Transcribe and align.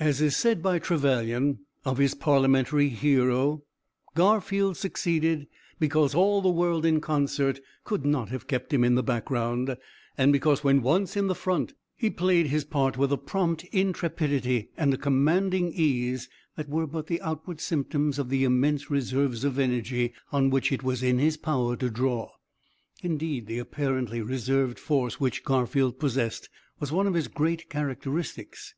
As 0.00 0.20
is 0.20 0.34
said 0.34 0.60
by 0.60 0.80
Trevelyan, 0.80 1.60
of 1.84 1.98
his 1.98 2.16
parliamentary 2.16 2.88
hero, 2.88 3.62
Garfield 4.16 4.76
succeeded 4.76 5.46
'because 5.78 6.16
all 6.16 6.42
the 6.42 6.48
world 6.48 6.84
in 6.84 7.00
concert 7.00 7.60
could 7.84 8.04
not 8.04 8.30
have 8.30 8.48
kept 8.48 8.72
him 8.72 8.82
in 8.82 8.96
the 8.96 9.04
back 9.04 9.26
ground, 9.26 9.76
and 10.18 10.32
because 10.32 10.64
when 10.64 10.82
once 10.82 11.16
in 11.16 11.28
the 11.28 11.34
front 11.36 11.74
he 11.94 12.10
played 12.10 12.48
his 12.48 12.64
part 12.64 12.96
with 12.98 13.12
a 13.12 13.16
prompt 13.16 13.62
intrepidity 13.70 14.70
and 14.76 14.92
a 14.94 14.98
commanding 14.98 15.70
ease 15.72 16.28
that 16.56 16.68
were 16.68 16.88
but 16.88 17.06
the 17.06 17.22
outward 17.22 17.60
symptoms 17.60 18.18
of 18.18 18.30
the 18.30 18.42
immense 18.42 18.90
reserves 18.90 19.44
of 19.44 19.60
energy 19.60 20.12
on 20.32 20.50
which 20.50 20.72
it 20.72 20.82
was 20.82 21.04
in 21.04 21.20
his 21.20 21.36
power 21.36 21.76
to 21.76 21.88
draw.' 21.88 22.32
Indeed, 23.00 23.46
the 23.46 23.60
apparently 23.60 24.20
reserved 24.22 24.80
force 24.80 25.20
which 25.20 25.44
Garfield 25.44 26.00
possessed 26.00 26.48
was 26.80 26.90
one 26.90 27.06
of 27.06 27.14
his 27.14 27.28
great 27.28 27.70
characteristics. 27.70 28.74